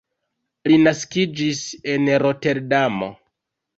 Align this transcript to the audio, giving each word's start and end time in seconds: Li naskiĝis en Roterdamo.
Li 0.71 0.79
naskiĝis 0.85 1.61
en 1.97 2.13
Roterdamo. 2.25 3.11